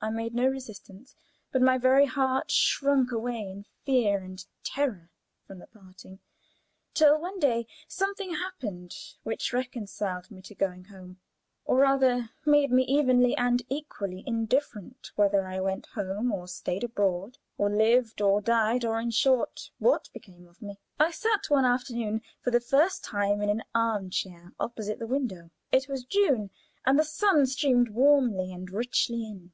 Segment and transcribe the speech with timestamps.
[0.00, 1.14] I made no resistance,
[1.52, 5.10] but my very heart shrunk away in fear and terror
[5.46, 6.20] from the parting,
[6.94, 11.18] till one day something happened which reconciled me to going home,
[11.66, 17.36] or rather made me evenly and equally indifferent whether I went home, or stayed abroad,
[17.58, 20.78] or lived, or died, or, in short, what became of me.
[20.98, 25.50] I sat one afternoon for the first time in an arm chair opposite the window.
[25.70, 26.48] It was June,
[26.86, 29.44] and the sun streamed warmly and richly in.